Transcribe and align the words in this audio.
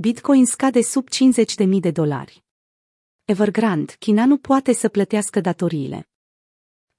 Bitcoin 0.00 0.46
scade 0.46 0.82
sub 0.82 1.08
50.000 1.08 1.80
de 1.80 1.90
dolari. 1.90 2.44
Evergrande, 3.24 3.92
China 3.98 4.26
nu 4.26 4.36
poate 4.36 4.72
să 4.72 4.88
plătească 4.88 5.40
datoriile. 5.40 6.08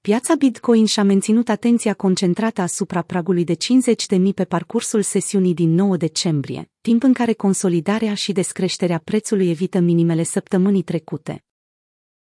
Piața 0.00 0.34
Bitcoin 0.34 0.86
și-a 0.86 1.02
menținut 1.02 1.48
atenția 1.48 1.94
concentrată 1.94 2.60
asupra 2.60 3.02
pragului 3.02 3.44
de 3.44 3.54
50.000 3.54 4.34
pe 4.34 4.44
parcursul 4.44 5.02
sesiunii 5.02 5.54
din 5.54 5.70
9 5.70 5.96
decembrie, 5.96 6.70
timp 6.80 7.02
în 7.02 7.12
care 7.12 7.32
consolidarea 7.32 8.14
și 8.14 8.32
descreșterea 8.32 8.98
prețului 8.98 9.50
evită 9.50 9.78
minimele 9.78 10.22
săptămânii 10.22 10.82
trecute. 10.82 11.44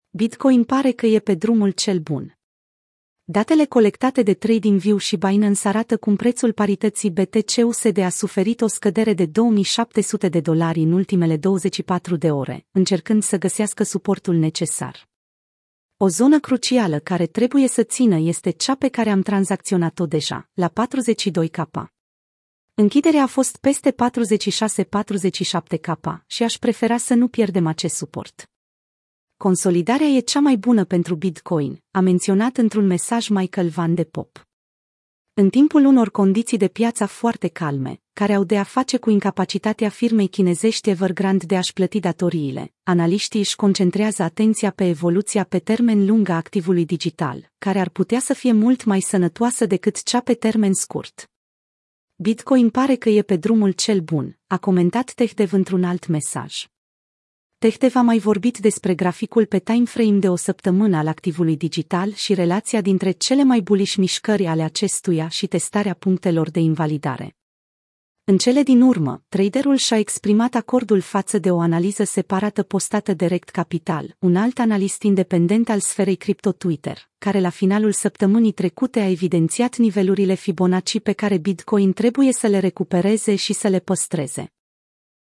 Bitcoin 0.09 0.63
pare 0.63 0.91
că 0.91 1.05
e 1.05 1.19
pe 1.19 1.35
drumul 1.35 1.71
cel 1.71 1.99
bun. 1.99 2.38
Datele 3.31 3.65
colectate 3.65 4.23
de 4.23 4.33
TradingView 4.33 4.97
și 4.97 5.17
Binance 5.17 5.67
arată 5.67 5.97
cum 5.97 6.15
prețul 6.15 6.53
parității 6.53 7.11
BTC-USD 7.11 7.97
a 7.97 8.09
suferit 8.09 8.61
o 8.61 8.67
scădere 8.67 9.13
de 9.13 9.25
2700 9.25 10.29
de 10.29 10.39
dolari 10.39 10.79
în 10.79 10.91
ultimele 10.91 11.37
24 11.37 12.15
de 12.15 12.31
ore, 12.31 12.65
încercând 12.71 13.23
să 13.23 13.37
găsească 13.37 13.83
suportul 13.83 14.35
necesar. 14.35 15.09
O 15.97 16.07
zonă 16.07 16.39
crucială 16.39 16.99
care 16.99 17.25
trebuie 17.25 17.67
să 17.67 17.83
țină 17.83 18.17
este 18.17 18.49
cea 18.49 18.75
pe 18.75 18.87
care 18.87 19.09
am 19.09 19.21
tranzacționat-o 19.21 20.05
deja, 20.05 20.49
la 20.53 20.69
42K. 20.69 21.83
Închiderea 22.73 23.23
a 23.23 23.27
fost 23.27 23.57
peste 23.57 23.91
46-47K 23.91 26.23
și 26.27 26.43
aș 26.43 26.57
prefera 26.57 26.97
să 26.97 27.13
nu 27.13 27.27
pierdem 27.27 27.67
acest 27.67 27.95
suport. 27.95 28.49
Consolidarea 29.45 30.07
e 30.07 30.19
cea 30.19 30.39
mai 30.39 30.57
bună 30.57 30.85
pentru 30.85 31.15
Bitcoin, 31.15 31.83
a 31.91 31.99
menționat 31.99 32.57
într-un 32.57 32.85
mesaj 32.85 33.27
Michael 33.27 33.69
Van 33.69 33.93
de 33.93 34.03
Pop. 34.03 34.47
În 35.33 35.49
timpul 35.49 35.85
unor 35.85 36.11
condiții 36.11 36.57
de 36.57 36.67
piață 36.67 37.05
foarte 37.05 37.47
calme, 37.47 38.01
care 38.13 38.33
au 38.33 38.43
de 38.43 38.57
a 38.57 38.63
face 38.63 38.97
cu 38.97 39.09
incapacitatea 39.09 39.89
firmei 39.89 40.27
chinezești 40.27 40.89
Evergrande 40.89 41.45
de 41.45 41.57
a-și 41.57 41.73
plăti 41.73 41.99
datoriile, 41.99 42.73
analiștii 42.83 43.39
își 43.39 43.55
concentrează 43.55 44.23
atenția 44.23 44.71
pe 44.71 44.87
evoluția 44.87 45.43
pe 45.43 45.59
termen 45.59 46.05
lung 46.05 46.29
a 46.29 46.35
activului 46.35 46.85
digital, 46.85 47.51
care 47.57 47.79
ar 47.79 47.89
putea 47.89 48.19
să 48.19 48.33
fie 48.33 48.51
mult 48.51 48.83
mai 48.83 48.99
sănătoasă 48.99 49.65
decât 49.65 50.03
cea 50.03 50.19
pe 50.19 50.33
termen 50.33 50.73
scurt. 50.73 51.29
Bitcoin 52.15 52.69
pare 52.69 52.95
că 52.95 53.09
e 53.09 53.21
pe 53.21 53.35
drumul 53.35 53.71
cel 53.71 53.99
bun, 53.99 54.37
a 54.47 54.57
comentat 54.57 55.11
Tehdev 55.13 55.53
într-un 55.53 55.83
alt 55.83 56.07
mesaj. 56.07 56.65
Tehtev 57.59 57.95
a 57.95 58.01
mai 58.01 58.17
vorbit 58.17 58.57
despre 58.57 58.95
graficul 58.95 59.45
pe 59.45 59.59
timeframe 59.59 60.17
de 60.17 60.29
o 60.29 60.35
săptămână 60.35 60.97
al 60.97 61.07
activului 61.07 61.57
digital 61.57 62.13
și 62.13 62.33
relația 62.33 62.81
dintre 62.81 63.11
cele 63.11 63.43
mai 63.43 63.61
buliși 63.61 63.99
mișcări 63.99 64.45
ale 64.45 64.61
acestuia 64.61 65.27
și 65.27 65.47
testarea 65.47 65.93
punctelor 65.93 66.49
de 66.49 66.59
invalidare. 66.59 67.35
În 68.23 68.37
cele 68.37 68.63
din 68.63 68.81
urmă, 68.81 69.23
traderul 69.29 69.75
și-a 69.75 69.97
exprimat 69.97 70.55
acordul 70.55 70.99
față 70.99 71.37
de 71.37 71.51
o 71.51 71.59
analiză 71.59 72.03
separată 72.03 72.63
postată 72.63 73.13
direct 73.13 73.49
Capital, 73.49 74.15
un 74.19 74.35
alt 74.35 74.59
analist 74.59 75.01
independent 75.01 75.69
al 75.69 75.79
sferei 75.79 76.15
cripto 76.15 76.51
Twitter, 76.51 77.09
care 77.17 77.39
la 77.39 77.49
finalul 77.49 77.91
săptămânii 77.91 78.51
trecute 78.51 78.99
a 78.99 79.09
evidențiat 79.09 79.77
nivelurile 79.77 80.33
Fibonacci 80.33 80.99
pe 80.99 81.13
care 81.13 81.37
Bitcoin 81.37 81.93
trebuie 81.93 82.33
să 82.33 82.47
le 82.47 82.59
recupereze 82.59 83.35
și 83.35 83.53
să 83.53 83.67
le 83.67 83.79
păstreze. 83.79 84.53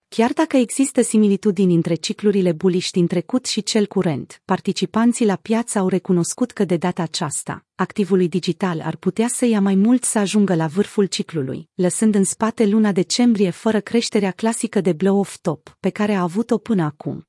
Chiar 0.10 0.34
dacă 0.34 0.58
există 0.58 1.02
similitudini 1.02 1.76
între 1.76 1.96
ciclurile 1.96 2.52
buliști 2.52 2.92
din 2.92 3.08
trecut 3.08 3.46
și 3.46 3.64
cel 3.64 3.86
curent, 3.88 4.42
participanții 4.46 5.26
la 5.26 5.36
piață 5.36 5.80
au 5.80 5.88
recunoscut 5.88 6.52
că 6.52 6.66
de 6.66 6.78
data 6.78 7.02
aceasta, 7.02 7.66
activului 7.76 8.28
digital 8.28 8.82
ar 8.82 8.96
putea 8.96 9.28
să 9.28 9.46
ia 9.46 9.62
mai 9.62 9.76
mult 9.76 10.04
să 10.04 10.20
ajungă 10.20 10.56
la 10.56 10.68
vârful 10.68 11.06
ciclului, 11.06 11.70
lăsând 11.74 12.16
în 12.16 12.24
spate 12.24 12.66
luna 12.66 12.92
decembrie 12.92 13.50
fără 13.50 13.80
creșterea 13.80 14.32
clasică 14.32 14.82
de 14.82 14.94
blow-off 14.94 15.38
top 15.38 15.78
pe 15.80 15.90
care 15.90 16.14
a 16.14 16.22
avut-o 16.22 16.58
până 16.58 16.84
acum. 16.84 17.28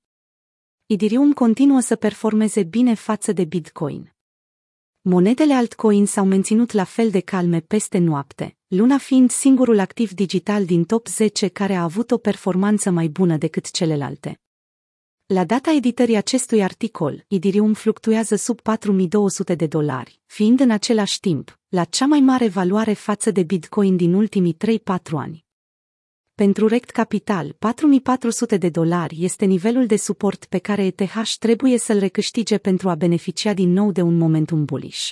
Idirium 0.86 1.32
continuă 1.32 1.80
să 1.80 1.96
performeze 1.96 2.62
bine 2.62 2.94
față 2.94 3.32
de 3.32 3.44
Bitcoin. 3.44 4.14
Monedele 5.00 5.54
altcoin 5.54 6.06
s-au 6.06 6.24
menținut 6.24 6.72
la 6.72 6.84
fel 6.84 7.10
de 7.10 7.20
calme 7.20 7.60
peste 7.60 7.98
noapte, 7.98 8.57
Luna 8.70 8.98
fiind 8.98 9.30
singurul 9.30 9.78
activ 9.78 10.12
digital 10.12 10.64
din 10.64 10.84
top 10.84 11.06
10 11.08 11.48
care 11.48 11.74
a 11.74 11.82
avut 11.82 12.10
o 12.10 12.18
performanță 12.18 12.90
mai 12.90 13.08
bună 13.08 13.36
decât 13.36 13.70
celelalte. 13.70 14.40
La 15.26 15.44
data 15.44 15.70
editării 15.70 16.16
acestui 16.16 16.62
articol, 16.62 17.24
Idirium 17.28 17.74
fluctuează 17.74 18.36
sub 18.36 18.60
4200 18.60 19.54
de 19.54 19.66
dolari, 19.66 20.20
fiind 20.26 20.60
în 20.60 20.70
același 20.70 21.20
timp, 21.20 21.58
la 21.68 21.84
cea 21.84 22.06
mai 22.06 22.20
mare 22.20 22.48
valoare 22.48 22.92
față 22.92 23.30
de 23.30 23.42
Bitcoin 23.42 23.96
din 23.96 24.14
ultimii 24.14 24.56
3-4 24.66 24.78
ani. 25.10 25.44
Pentru 26.34 26.66
Rect 26.66 26.90
Capital, 26.90 27.56
4400 27.58 28.56
de 28.56 28.68
dolari 28.68 29.16
este 29.24 29.44
nivelul 29.44 29.86
de 29.86 29.96
suport 29.96 30.44
pe 30.44 30.58
care 30.58 30.84
ETH 30.84 31.32
trebuie 31.38 31.78
să-l 31.78 31.98
recâștige 31.98 32.58
pentru 32.58 32.88
a 32.88 32.94
beneficia 32.94 33.52
din 33.52 33.72
nou 33.72 33.92
de 33.92 34.02
un 34.02 34.16
momentum 34.16 34.64
bullish. 34.64 35.10